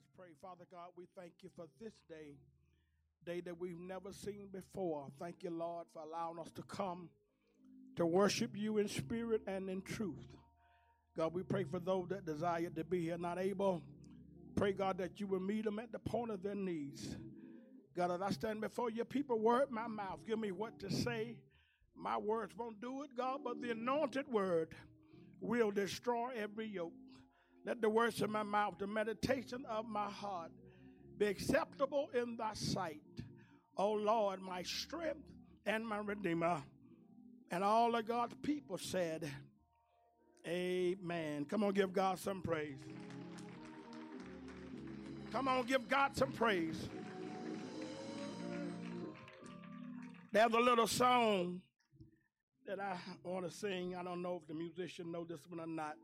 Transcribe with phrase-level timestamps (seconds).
[0.00, 0.28] us pray.
[0.40, 2.38] Father God, we thank you for this day,
[3.26, 5.08] day that we've never seen before.
[5.18, 7.10] Thank you, Lord, for allowing us to come
[7.96, 10.24] to worship you in spirit and in truth.
[11.16, 13.82] God, we pray for those that desire to be here, not able.
[14.56, 17.16] Pray, God, that you will meet them at the point of their needs.
[17.94, 20.20] God, as I stand before your people, word my mouth.
[20.26, 21.36] Give me what to say.
[21.94, 24.68] My words won't do it, God, but the anointed word
[25.42, 26.94] will destroy every yoke.
[27.64, 30.50] Let the words of my mouth, the meditation of my heart
[31.18, 33.02] be acceptable in thy sight.
[33.76, 35.26] O Lord, my strength
[35.66, 36.62] and my redeemer.
[37.50, 39.30] And all of God's people said,
[40.46, 41.44] Amen.
[41.44, 42.78] Come on, give God some praise.
[45.32, 46.88] Come on, give God some praise.
[50.32, 51.60] There's a little song
[52.66, 53.94] that I want to sing.
[53.96, 55.96] I don't know if the musician know this one or not,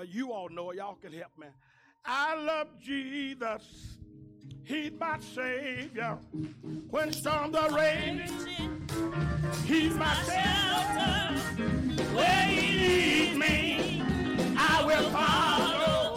[0.00, 0.78] but you all know it.
[0.78, 1.46] Y'all can help me.
[2.06, 3.98] I love Jesus.
[4.64, 6.16] He's my Savior.
[6.88, 8.88] When storms are raging,
[9.66, 11.36] He's my shelter.
[12.16, 14.02] Where He leads me,
[14.56, 16.14] I will follow.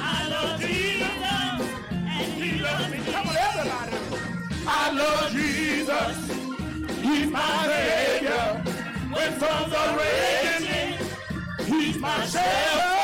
[0.00, 2.98] I love Jesus, and He loves me.
[3.12, 3.96] Come on, everybody.
[4.66, 6.98] I love Jesus.
[7.02, 8.64] He's my Savior.
[9.12, 10.98] When storms are raging,
[11.66, 12.95] He's my shelter.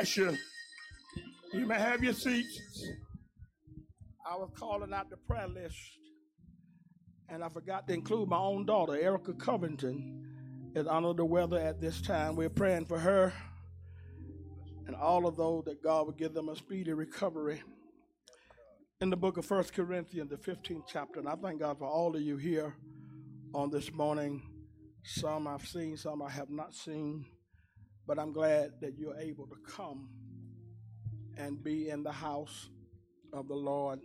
[0.00, 0.34] Bless you.
[1.52, 2.58] You may have your seats.
[4.26, 5.76] I was calling out the prayer list,
[7.28, 11.82] and I forgot to include my own daughter, Erica Covington, is under the weather at
[11.82, 12.34] this time.
[12.34, 13.34] We're praying for her
[14.86, 17.62] and all of those that God will give them a speedy recovery.
[19.02, 22.16] In the book of First Corinthians, the 15th chapter, and I thank God for all
[22.16, 22.74] of you here
[23.54, 24.40] on this morning.
[25.04, 27.26] Some I've seen, some I have not seen.
[28.10, 30.08] But I'm glad that you're able to come
[31.36, 32.68] and be in the house
[33.32, 34.00] of the Lord.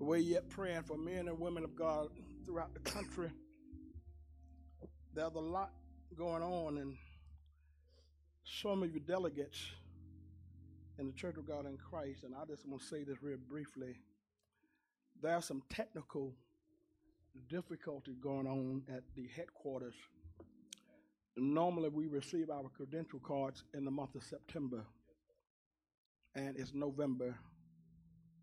[0.00, 2.08] We're yet praying for men and women of God
[2.44, 3.30] throughout the country.
[5.14, 5.74] There's a lot
[6.18, 6.96] going on, and
[8.42, 9.60] some of you delegates
[10.98, 13.38] in the Church of God in Christ, and I just want to say this real
[13.48, 13.94] briefly.
[15.22, 16.34] There are some technical
[17.48, 19.94] difficulties going on at the headquarters
[21.36, 24.84] normally we receive our credential cards in the month of September,
[26.34, 27.36] and it's November,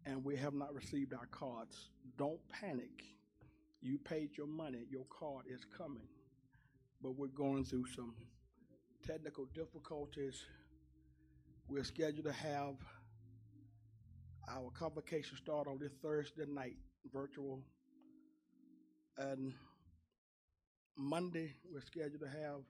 [0.06, 1.90] and we have not received our cards.
[2.18, 3.04] Don't panic.
[3.82, 6.08] You paid your money, your card is coming,
[7.02, 8.14] but we're going through some
[9.06, 10.42] technical difficulties.
[11.68, 12.76] We're scheduled to have
[14.50, 16.78] our convocation start on this Thursday night,
[17.14, 17.62] virtual,
[19.18, 19.54] and
[20.98, 22.62] Monday we're scheduled to have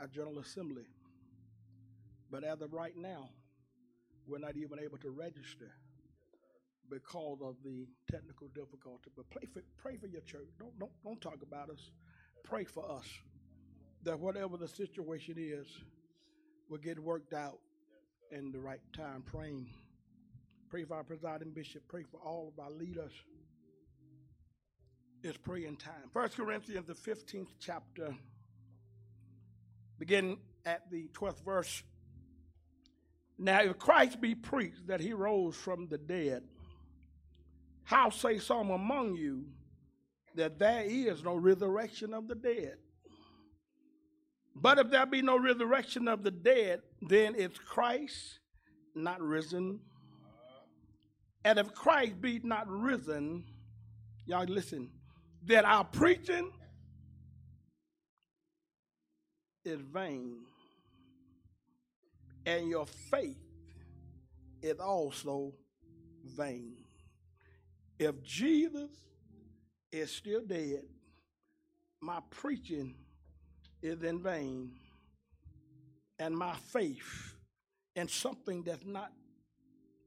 [0.00, 0.84] our General Assembly.
[2.30, 3.28] But as of right now,
[4.26, 5.72] we're not even able to register
[6.88, 9.10] because of the technical difficulty.
[9.16, 10.48] But pray for, pray for your church.
[10.58, 11.90] Don't, don't, don't talk about us.
[12.44, 13.06] Pray for us
[14.02, 15.66] that whatever the situation is
[16.68, 17.58] will get worked out
[18.30, 19.22] in the right time.
[19.22, 19.68] Praying.
[20.68, 21.82] Pray for our presiding bishop.
[21.88, 23.12] Pray for all of our leaders.
[25.22, 26.08] It's praying time.
[26.12, 28.14] First Corinthians, the 15th chapter,
[30.00, 31.82] begin at the 12th verse.
[33.38, 36.42] Now, if Christ be preached that he rose from the dead,
[37.84, 39.44] how say some among you
[40.34, 42.76] that there is no resurrection of the dead?
[44.56, 48.40] But if there be no resurrection of the dead, then is Christ
[48.94, 49.80] not risen?
[51.44, 53.44] And if Christ be not risen,
[54.26, 54.90] y'all listen,
[55.42, 56.50] then our preaching
[59.70, 60.36] is vain,
[62.44, 63.38] and your faith
[64.60, 65.52] is also
[66.36, 66.76] vain.
[67.98, 68.90] If Jesus
[69.92, 70.82] is still dead,
[72.00, 72.94] my preaching
[73.82, 74.72] is in vain,
[76.18, 77.34] and my faith
[77.94, 79.12] in something that's not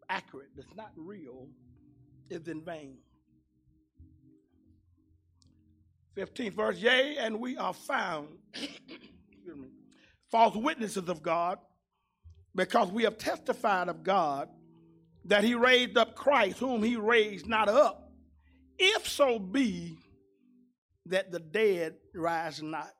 [0.09, 1.47] accurate, that's not real,
[2.29, 2.97] is in vain.
[6.15, 8.27] 15th verse, yea, and we are found
[10.31, 11.59] false witnesses of God
[12.55, 14.49] because we have testified of God
[15.25, 18.11] that he raised up Christ, whom he raised not up,
[18.77, 19.97] if so be
[21.05, 22.93] that the dead rise not.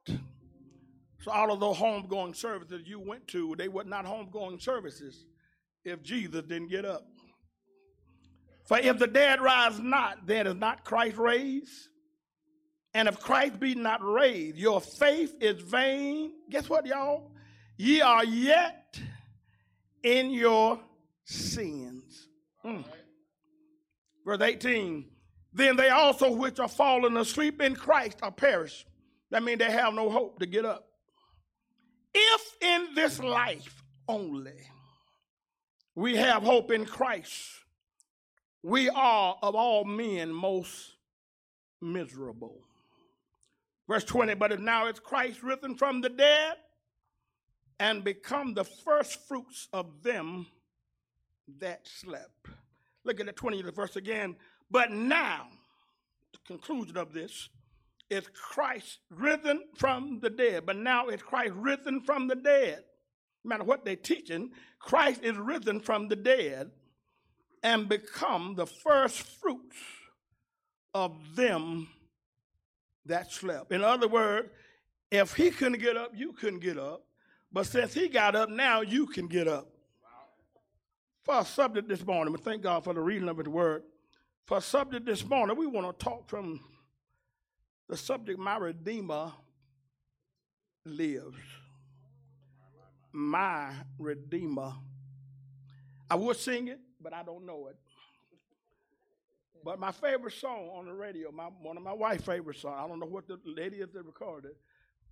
[1.22, 5.26] So all of those homegoing services you went to, they were not homegoing services
[5.86, 7.06] if Jesus didn't get up.
[8.66, 11.90] For if the dead rise not, then is not Christ raised?
[12.94, 16.32] And if Christ be not raised, your faith is vain.
[16.50, 17.32] Guess what, y'all?
[17.78, 19.00] Ye are yet
[20.04, 20.80] in your
[21.24, 22.28] sins.
[22.64, 22.84] Mm.
[24.26, 25.06] Verse 18
[25.54, 28.86] Then they also which are fallen asleep in Christ are perished.
[29.32, 30.88] That means they have no hope to get up.
[32.14, 34.54] If in this life only
[35.96, 37.42] we have hope in Christ,
[38.62, 40.94] we are of all men most
[41.82, 42.62] miserable.
[43.94, 46.56] Verse 20, but now is Christ risen from the dead
[47.80, 50.48] and become the first fruits of them
[51.60, 52.48] that slept.
[53.04, 54.36] Look at the 20th verse again.
[54.72, 55.46] But now,
[56.32, 57.50] the conclusion of this
[58.10, 60.66] is Christ risen from the dead.
[60.66, 62.84] But now is Christ risen from the dead.
[63.44, 66.72] No matter what they're teaching, Christ is risen from the dead
[67.62, 69.78] and become the first fruits
[70.96, 71.90] of them
[73.06, 73.72] that slept.
[73.72, 74.50] In other words,
[75.12, 77.04] if he couldn't get up, you couldn't get up.
[77.52, 79.68] But since he got up, now you can get up.
[81.24, 83.84] For our subject this morning, we thank God for the reading of His Word.
[84.46, 86.60] For our subject this morning, we want to talk from
[87.88, 89.32] the subject, My Redeemer
[90.86, 91.38] lives.
[93.14, 94.74] My Redeemer.
[96.10, 97.78] I would sing it, but I don't know it.
[99.64, 102.88] But my favorite song on the radio, my, one of my wife's favorite songs, I
[102.88, 104.58] don't know what the lady is that recorded it.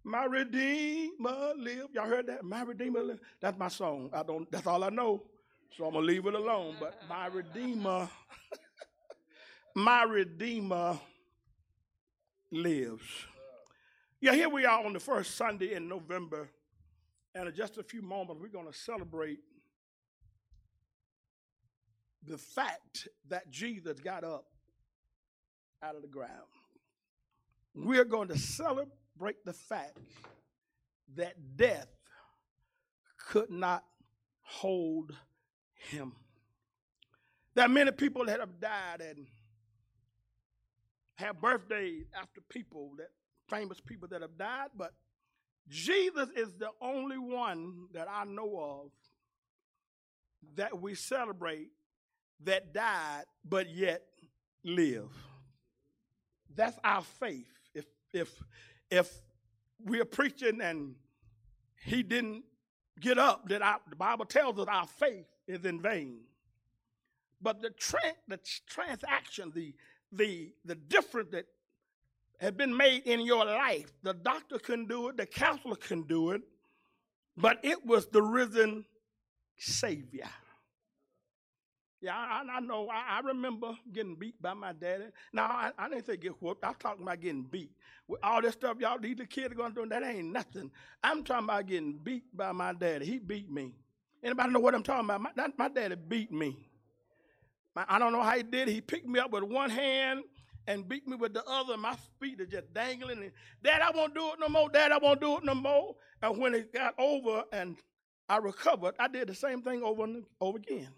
[0.03, 1.87] My Redeemer live.
[1.93, 2.43] Y'all heard that?
[2.43, 3.19] My Redeemer live.
[3.39, 4.09] That's my song.
[4.13, 4.51] I don't.
[4.51, 5.23] That's all I know.
[5.77, 6.75] So I'm to leave it alone.
[6.79, 8.09] But my Redeemer,
[9.75, 10.99] my Redeemer
[12.51, 13.05] lives.
[14.19, 16.49] Yeah, here we are on the first Sunday in November.
[17.33, 19.39] And in just a few moments, we're going to celebrate
[22.27, 24.45] the fact that Jesus got up
[25.83, 26.29] out of the ground.
[27.73, 29.97] We're going to celebrate the fact
[31.15, 31.87] that death
[33.17, 33.83] could not
[34.41, 35.15] hold
[35.73, 36.13] him.
[37.55, 39.27] There are many people that have died and
[41.15, 43.09] have birthdays after people that
[43.49, 44.93] famous people that have died, but
[45.67, 48.91] Jesus is the only one that I know of
[50.55, 51.69] that we celebrate
[52.45, 54.03] that died but yet
[54.63, 55.11] live.
[56.55, 57.47] That's our faith.
[57.73, 58.43] If if
[58.89, 59.11] if
[59.83, 60.95] we're preaching and
[61.83, 62.43] he didn't
[62.99, 66.19] get up, then our, the Bible tells us our faith is in vain.
[67.41, 69.73] But the, tra- the transaction, the,
[70.11, 71.45] the, the difference that
[72.39, 76.31] has been made in your life, the doctor can do it, the counselor can do
[76.31, 76.41] it,
[77.35, 78.85] but it was the risen
[79.57, 80.29] Savior.
[82.01, 82.89] Yeah, I, I know.
[82.89, 85.05] I, I, remember getting beat by my daddy.
[85.33, 86.65] Now, I, I didn't say get whooped.
[86.65, 87.71] I'm talking about getting beat.
[88.07, 90.71] With all this stuff y'all, these kids are going through, that ain't nothing.
[91.03, 93.05] I'm talking about getting beat by my daddy.
[93.05, 93.73] He beat me.
[94.23, 95.21] Anybody know what I'm talking about?
[95.21, 96.57] My, my daddy beat me.
[97.75, 98.67] My, I don't know how he did.
[98.67, 98.71] it.
[98.73, 100.21] He picked me up with one hand
[100.67, 101.77] and beat me with the other.
[101.77, 103.19] My feet are just dangling.
[103.19, 103.31] And,
[103.63, 104.69] Dad, I won't do it no more.
[104.69, 105.95] Dad, I won't do it no more.
[106.23, 107.77] And when it got over and
[108.27, 110.89] I recovered, I did the same thing over and over again.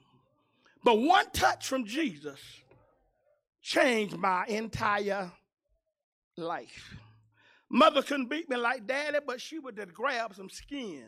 [0.83, 2.39] But one touch from Jesus
[3.61, 5.31] changed my entire
[6.37, 6.95] life.
[7.69, 11.05] Mother couldn't beat me like daddy, but she would just grab some skin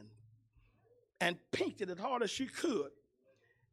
[1.19, 2.89] and pinched it as hard as she could.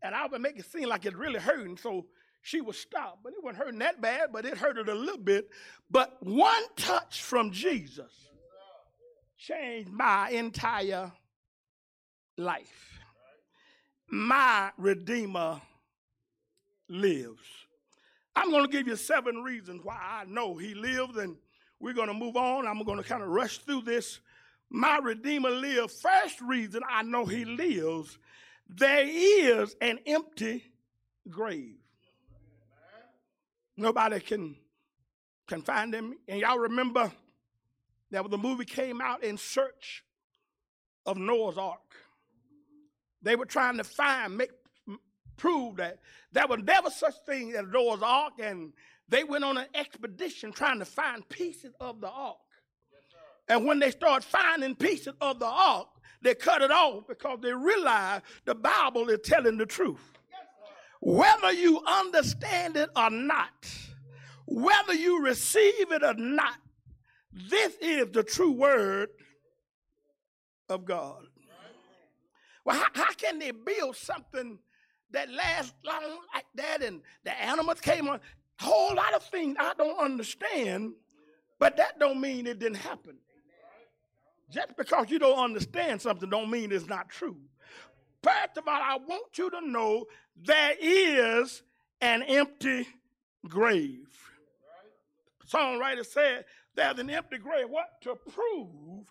[0.02, 2.06] And I would make it seem like it really hurting, so
[2.42, 3.20] she would stop.
[3.22, 5.48] But it wasn't hurting that bad, but it hurted a little bit.
[5.90, 8.12] But one touch from Jesus
[9.38, 11.12] changed my entire
[12.36, 13.00] life.
[14.08, 15.60] My Redeemer
[16.92, 17.42] lives.
[18.36, 21.36] I'm going to give you seven reasons why I know he lives, and
[21.80, 22.66] we're going to move on.
[22.66, 24.20] I'm going to kind of rush through this.
[24.70, 26.00] My Redeemer lives.
[26.00, 28.18] First reason I know he lives,
[28.68, 30.64] there is an empty
[31.28, 31.76] grave.
[33.76, 34.56] Nobody can,
[35.46, 36.14] can find him.
[36.28, 37.10] And y'all remember
[38.10, 40.04] that when the movie came out in search
[41.04, 41.80] of Noah's Ark,
[43.22, 44.50] they were trying to find, make
[45.42, 45.98] prove that
[46.30, 48.72] there was never such thing as Noah's Ark, and
[49.08, 52.36] they went on an expedition trying to find pieces of the ark.
[53.48, 55.88] and when they start finding pieces of the ark,
[56.22, 60.12] they cut it off because they realize the Bible is telling the truth.
[61.00, 63.68] Whether you understand it or not,
[64.46, 66.58] whether you receive it or not,
[67.32, 69.08] this is the true word
[70.68, 71.24] of God.
[72.64, 74.60] Well, how, how can they build something
[75.12, 78.20] that last long like that and the animals came on?
[78.60, 80.92] A whole lot of things I don't understand,
[81.58, 83.16] but that don't mean it didn't happen.
[84.50, 87.36] Just because you don't understand something don't mean it's not true.
[88.22, 90.04] First of all, I want you to know
[90.36, 91.62] there is
[92.00, 92.86] an empty
[93.48, 94.08] grave.
[95.48, 97.68] Songwriter said, There's an empty grave.
[97.68, 98.00] What?
[98.02, 99.06] To prove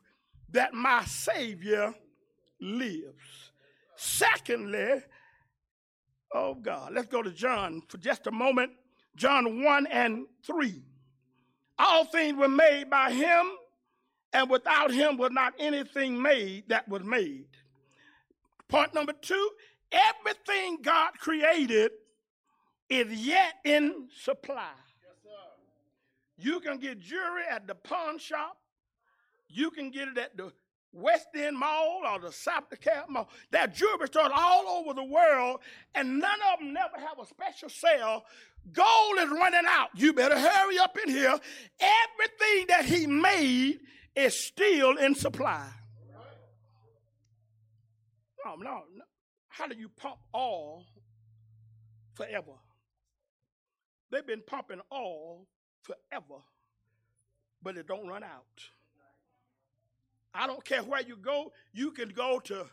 [0.51, 1.93] that my Savior
[2.59, 3.51] lives.
[3.95, 5.01] Secondly,
[6.33, 8.71] oh God, let's go to John for just a moment.
[9.15, 10.81] John 1 and 3.
[11.77, 13.51] All things were made by him,
[14.33, 17.47] and without him was not anything made that was made.
[18.67, 19.49] Point number two
[19.91, 21.91] everything God created
[22.89, 24.69] is yet in supply.
[25.25, 25.35] Yes,
[26.37, 28.57] you can get jewelry at the pawn shop,
[29.49, 30.53] you can get it at the
[30.93, 32.65] West End Mall or the South
[33.09, 33.29] Mall.
[33.49, 35.59] There are jewelry stores all over the world,
[35.95, 38.25] and none of them never have a special sale.
[38.73, 39.89] Gold is running out.
[39.95, 41.39] You better hurry up in here.
[41.79, 43.79] Everything that he made
[44.15, 45.67] is still in supply.
[48.45, 49.03] No, no, no.
[49.47, 50.85] How do you pump oil
[52.15, 52.53] forever?
[54.11, 55.47] They've been pumping oil
[55.83, 56.41] forever,
[57.61, 58.71] but it don't run out.
[60.33, 61.51] I don't care where you go.
[61.73, 62.65] You can go to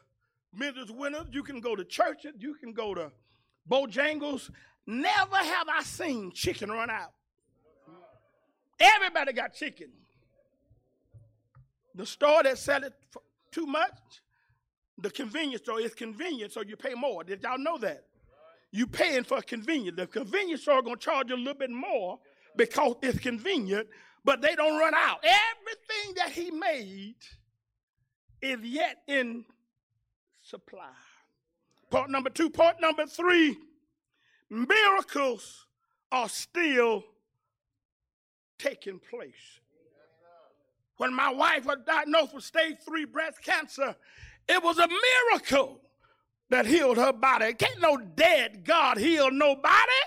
[0.56, 0.90] Mrs.
[0.90, 3.12] Winner's, you can go to churches, you can go to
[3.70, 4.50] Bojangles.
[4.86, 7.12] Never have I seen chicken run out.
[8.80, 9.88] Everybody got chicken.
[11.94, 12.94] The store that sell it
[13.50, 13.92] too much,
[14.96, 17.24] the convenience store is convenient, so you pay more.
[17.24, 18.04] Did y'all know that?
[18.70, 19.96] You paying for convenience.
[19.96, 22.18] The convenience store gonna charge you a little bit more
[22.56, 23.88] because it's convenient,
[24.24, 25.24] but they don't run out.
[25.24, 27.16] Everything that he made
[28.40, 29.44] is yet in
[30.42, 30.90] supply.
[31.90, 32.50] Part number two.
[32.50, 33.56] Part number three
[34.50, 35.66] miracles
[36.12, 37.04] are still
[38.58, 39.60] taking place.
[40.96, 43.94] When my wife was diagnosed with stage three breast cancer,
[44.48, 45.80] it was a miracle
[46.50, 47.52] that healed her body.
[47.54, 50.00] Can't no dead God heal nobody.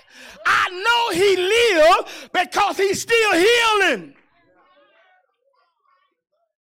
[0.44, 4.14] I know he lived because he's still healing.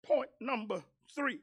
[0.03, 0.83] Point number
[1.15, 1.41] three.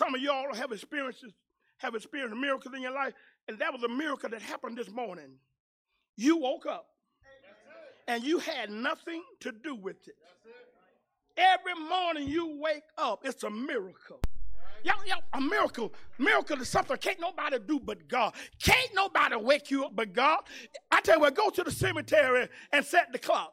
[0.00, 1.34] Some of y'all have experiences,
[1.76, 3.12] have experienced miracles in your life,
[3.46, 5.32] and that was a miracle that happened this morning.
[6.16, 6.86] You woke up
[8.08, 10.14] and you had nothing to do with it.
[11.36, 14.20] Every morning you wake up, it's a miracle.
[14.84, 15.92] Y'all, y'all, a miracle.
[16.16, 18.32] Miracle is something can't nobody do but God.
[18.62, 20.38] Can't nobody wake you up but God.
[20.90, 23.52] I tell you what, go to the cemetery and set the clock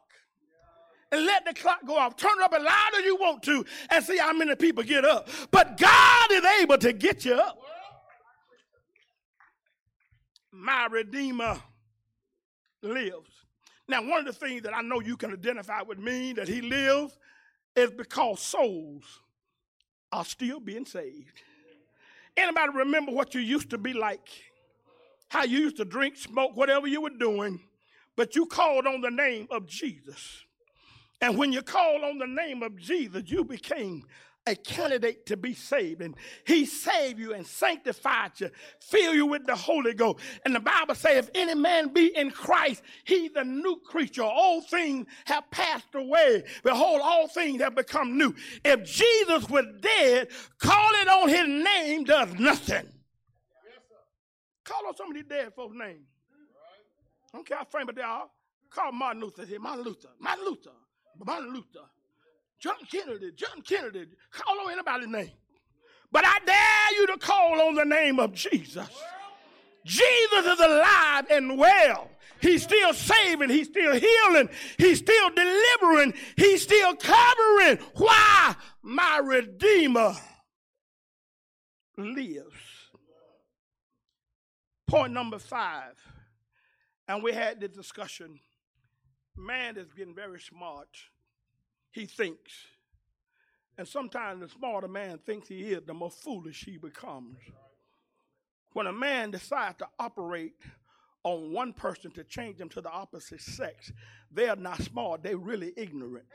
[1.10, 2.16] and let the clock go off.
[2.16, 5.04] Turn it up as loud as you want to and see how many people get
[5.04, 5.28] up.
[5.50, 7.58] But God is able to get you up.
[10.52, 11.58] My Redeemer
[12.82, 13.30] lives.
[13.88, 16.60] Now, one of the things that I know you can identify with me that he
[16.60, 17.16] lives
[17.74, 19.04] is because souls
[20.12, 21.42] are still being saved.
[22.36, 24.28] Anybody remember what you used to be like?
[25.28, 27.60] How you used to drink, smoke, whatever you were doing,
[28.16, 30.44] but you called on the name of Jesus.
[31.20, 34.04] And when you call on the name of Jesus, you became
[34.46, 36.00] a candidate to be saved.
[36.00, 40.20] And he saved you and sanctified you, fill you with the Holy Ghost.
[40.44, 44.22] And the Bible says, if any man be in Christ, he's a new creature.
[44.22, 46.44] All things have passed away.
[46.62, 48.34] Behold, all things have become new.
[48.64, 52.88] If Jesus was dead, calling on his name does nothing.
[54.64, 56.06] Call on some of these dead folks' names.
[57.32, 58.26] I don't care how famous they are.
[58.70, 59.46] Call Martin Luther.
[59.46, 60.70] Say, Martin Luther, Martin Luther,
[61.24, 61.86] Martin Luther.
[62.60, 65.30] John Kennedy, John Kennedy, call on anybody's name.
[66.10, 68.88] But I dare you to call on the name of Jesus.
[69.84, 72.10] Jesus is alive and well.
[72.40, 73.50] He's still saving.
[73.50, 74.48] He's still healing.
[74.76, 76.14] He's still delivering.
[76.36, 77.78] He's still covering.
[77.94, 78.54] Why?
[78.82, 80.14] My Redeemer
[81.96, 82.54] lives.
[84.86, 85.94] Point number five.
[87.06, 88.38] And we had the discussion.
[89.38, 90.88] Man is getting very smart
[91.90, 92.52] he thinks.
[93.76, 97.38] And sometimes the smarter man thinks he is, the more foolish he becomes.
[98.72, 100.54] When a man decides to operate
[101.24, 103.92] on one person to change them to the opposite sex,
[104.32, 106.26] they are not smart, they're really ignorant.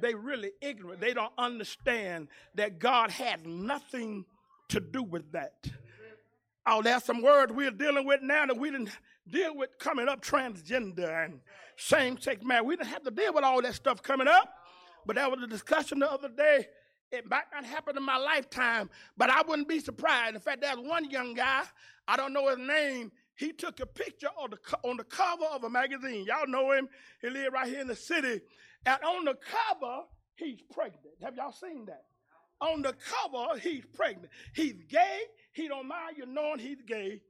[0.00, 1.00] They really ignorant.
[1.00, 4.26] They don't understand that God had nothing
[4.68, 5.70] to do with that.
[6.66, 8.90] Oh, there's some words we're dealing with now that we didn't
[9.30, 11.40] deal with coming up transgender and
[11.76, 12.66] same sex marriage.
[12.66, 14.52] We didn't have to deal with all that stuff coming up,
[15.04, 16.66] but that was a discussion the other day.
[17.12, 20.34] It might not happen in my lifetime, but I wouldn't be surprised.
[20.34, 21.62] In fact, there's one young guy,
[22.08, 23.12] I don't know his name.
[23.36, 26.24] He took a picture on the, on the cover of a magazine.
[26.24, 26.88] Y'all know him.
[27.20, 28.40] He live right here in the city.
[28.86, 30.04] And on the cover,
[30.36, 31.02] he's pregnant.
[31.22, 32.04] Have y'all seen that?
[32.60, 34.30] On the cover, he's pregnant.
[34.54, 35.20] He's gay.
[35.52, 37.20] He don't mind you knowing he's gay.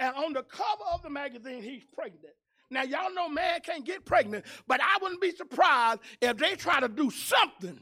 [0.00, 2.34] And on the cover of the magazine, he's pregnant.
[2.70, 6.80] Now, y'all know man can't get pregnant, but I wouldn't be surprised if they try
[6.80, 7.78] to do something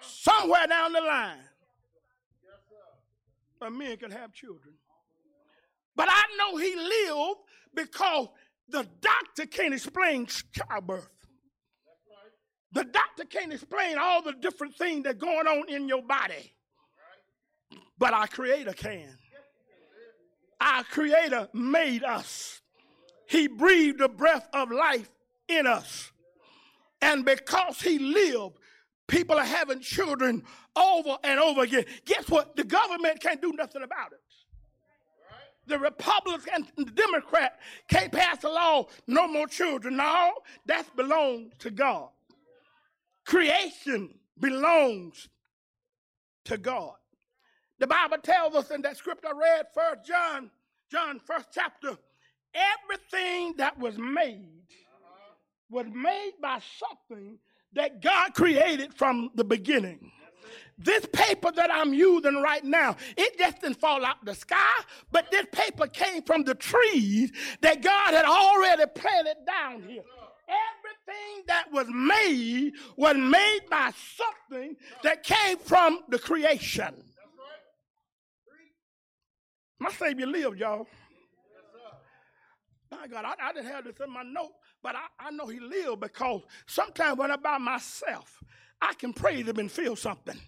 [0.00, 1.38] somewhere down the line.
[3.62, 4.74] A man can have children.
[5.94, 7.40] But I know he lived
[7.74, 8.28] because
[8.68, 11.08] the doctor can't explain childbirth.
[12.72, 16.54] The doctor can't explain all the different things that going on in your body.
[17.98, 19.18] But our creator can.
[20.60, 22.60] Our creator made us.
[23.26, 25.10] He breathed the breath of life
[25.48, 26.12] in us.
[27.00, 28.58] And because he lived,
[29.06, 30.42] people are having children
[30.76, 31.84] over and over again.
[32.04, 32.56] Guess what?
[32.56, 34.20] The government can't do nothing about it.
[35.66, 39.96] The Republican and the Democrat can't pass a law, no more children.
[39.96, 40.32] No,
[40.66, 42.08] that belongs to God.
[43.24, 45.28] Creation belongs
[46.46, 46.94] to God.
[47.80, 50.50] The Bible tells us in that script I read, First John,
[50.92, 51.96] John, first chapter,
[52.54, 54.66] everything that was made
[55.70, 57.38] was made by something
[57.72, 60.12] that God created from the beginning.
[60.76, 64.56] This paper that I'm using right now, it just didn't fall out the sky,
[65.10, 70.02] but this paper came from the trees that God had already planted down here.
[70.48, 77.04] Everything that was made was made by something that came from the creation.
[79.80, 80.86] My Savior lived, y'all.
[82.90, 85.58] My God, I, I, didn't have this in my note, but I, I know He
[85.58, 88.42] lived because sometimes when I'm by myself,
[88.82, 90.38] I can praise Him and feel something.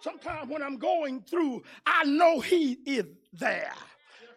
[0.00, 3.72] Sometimes when I'm going through, I know He is there.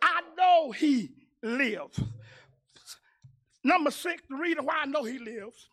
[0.01, 1.11] I know He
[1.43, 1.99] lives.
[3.63, 5.69] Number six, the reason why I know He lives,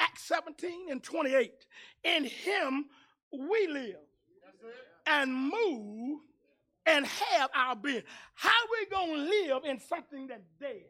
[0.00, 1.52] Acts 17 and 28.
[2.04, 2.86] In Him
[3.32, 3.96] we live
[5.06, 6.20] and move
[6.86, 8.02] and have our being.
[8.34, 10.84] How we gonna live in something that's dead?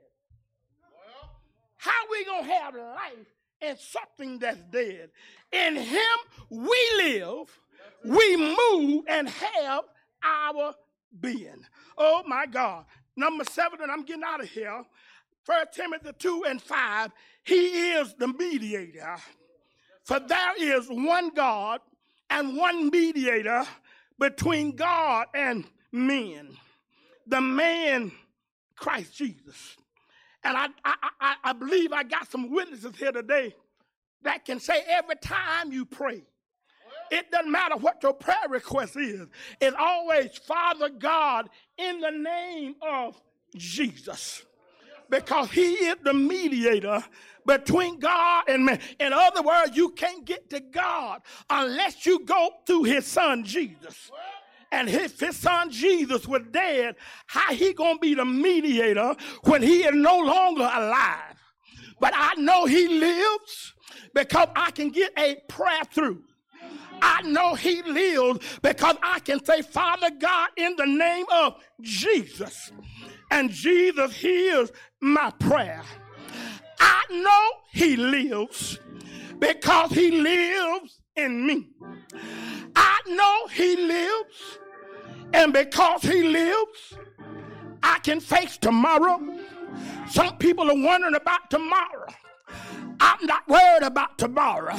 [1.78, 5.10] How we gonna have life in something that's dead?
[5.52, 6.18] In Him
[6.50, 7.58] we live,
[8.04, 9.84] we move, and have
[10.22, 10.74] our
[11.20, 11.64] being.
[11.96, 12.84] Oh my God.
[13.16, 14.84] Number seven, and I'm getting out of here.
[15.44, 17.12] First Timothy 2 and 5,
[17.44, 19.16] he is the mediator.
[20.02, 21.80] For there is one God
[22.28, 23.64] and one mediator
[24.18, 26.48] between God and men.
[27.26, 28.12] The man,
[28.76, 29.76] Christ Jesus.
[30.44, 33.54] And I, I, I, I believe I got some witnesses here today
[34.22, 36.22] that can say every time you pray,
[37.10, 39.26] it doesn't matter what your prayer request is.
[39.60, 43.20] It's always Father God in the name of
[43.56, 44.42] Jesus.
[45.08, 47.04] Because he is the mediator
[47.46, 48.80] between God and man.
[48.98, 54.10] In other words, you can't get to God unless you go through his son Jesus.
[54.72, 59.84] And if his son Jesus was dead, how he gonna be the mediator when he
[59.84, 61.36] is no longer alive?
[62.00, 63.74] But I know he lives
[64.14, 66.22] because I can get a prayer through.
[67.02, 72.72] I know he lives because I can say, Father God, in the name of Jesus.
[73.30, 75.82] And Jesus hears my prayer.
[76.78, 78.78] I know he lives
[79.38, 81.68] because he lives in me.
[82.74, 84.15] I know he lives,
[85.46, 86.98] and because he lives,
[87.80, 89.22] I can face tomorrow.
[90.10, 92.08] Some people are wondering about tomorrow.
[92.98, 94.76] I'm not worried about tomorrow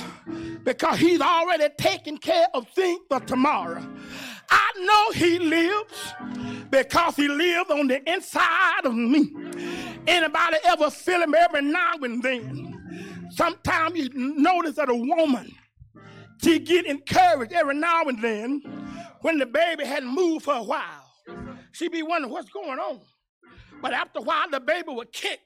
[0.66, 3.82] because he's already taken care of things for tomorrow.
[4.50, 6.14] I know he lives
[6.70, 9.32] because he lives on the inside of me.
[10.06, 13.30] Anybody ever feel him every now and then?
[13.32, 15.50] Sometimes you notice that a woman,
[16.44, 18.78] she get encouraged every now and then
[19.22, 21.12] when the baby hadn't moved for a while.
[21.72, 23.00] she'd be wondering what's going on.
[23.82, 25.40] But after a while, the baby would kick.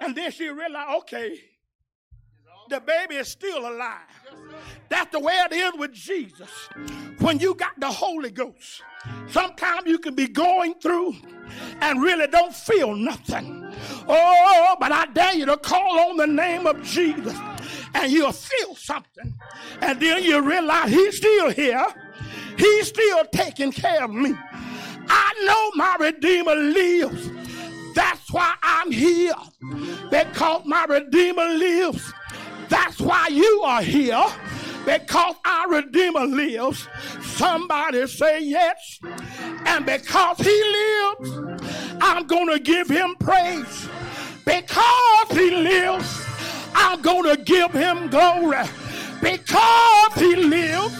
[0.00, 1.38] And then she realized, okay,
[2.68, 4.00] the baby is still alive.
[4.88, 6.50] That's the way it is with Jesus.
[7.18, 8.82] When you got the Holy Ghost,
[9.28, 11.16] sometimes you can be going through
[11.80, 13.72] and really don't feel nothing.
[14.06, 17.36] Oh, but I dare you to call on the name of Jesus
[17.94, 19.34] and you'll feel something.
[19.80, 21.86] And then you realize he's still here.
[22.56, 24.34] He's still taking care of me.
[25.08, 27.30] I know my Redeemer lives.
[27.94, 29.34] That's why I'm here.
[30.10, 32.12] Because my Redeemer lives.
[32.68, 34.24] That's why you are here.
[34.84, 36.86] Because our Redeemer lives.
[37.22, 39.00] Somebody say yes.
[39.66, 41.62] And because he lives,
[42.00, 43.88] I'm going to give him praise.
[44.44, 46.24] Because he lives,
[46.74, 48.64] I'm going to give him glory.
[49.20, 50.94] Because he lives,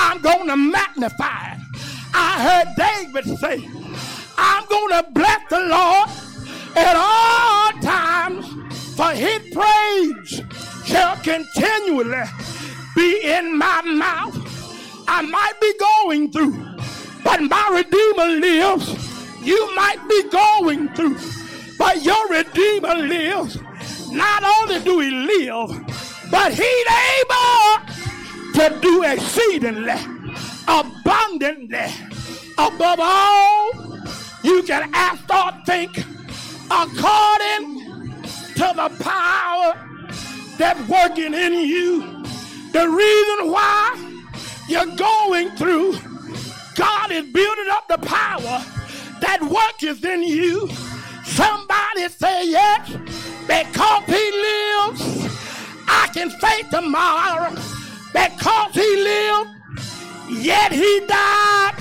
[0.00, 1.56] I'm going to magnify.
[2.14, 3.68] I heard David say,
[4.38, 6.08] I'm going to bless the Lord
[6.76, 8.46] at all times,
[8.94, 10.42] for his praise
[10.86, 12.22] shall continually
[12.94, 14.36] be in my mouth.
[15.08, 16.54] I might be going through,
[17.24, 18.94] but my Redeemer lives.
[19.44, 21.18] You might be going through,
[21.76, 23.58] but your Redeemer lives.
[24.12, 25.70] Not only do he live,
[26.30, 26.86] but he's
[27.20, 27.87] able
[28.58, 29.94] to do exceedingly,
[30.66, 31.86] abundantly,
[32.58, 33.70] above all
[34.42, 35.96] you can ask or think,
[36.68, 38.12] according
[38.56, 39.74] to the power
[40.56, 42.00] that's working in you.
[42.72, 44.24] The reason why
[44.68, 45.92] you're going through,
[46.74, 48.64] God is building up the power
[49.20, 50.68] that worketh in you.
[51.24, 52.90] Somebody say yes,
[53.46, 55.28] because he lives.
[55.86, 57.54] I can face tomorrow
[58.12, 59.50] because he lived,
[60.30, 61.74] yet he died,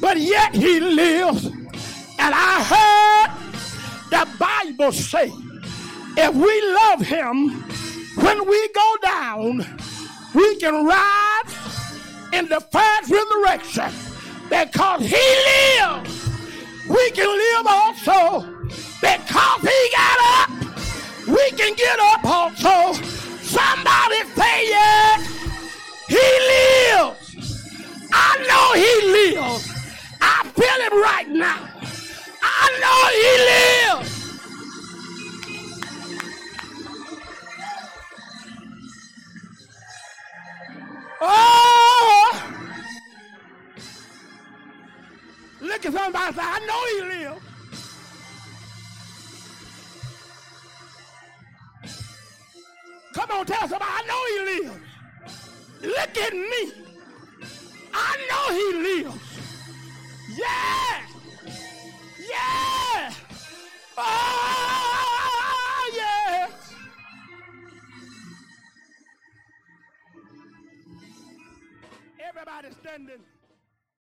[0.00, 1.46] but yet he lives.
[1.46, 3.30] And I heard
[4.10, 5.30] the Bible say,
[6.16, 7.62] if we love him,
[8.16, 9.64] when we go down,
[10.34, 11.90] we can rise
[12.32, 13.90] in the first resurrection
[14.48, 15.26] because he
[15.80, 16.28] lives.
[16.88, 18.40] We can live also
[19.00, 20.50] because he got up.
[21.26, 22.92] We can get up also.
[23.42, 25.39] Somebody say yes.
[26.10, 28.08] He lives.
[28.12, 29.19] I know he lives.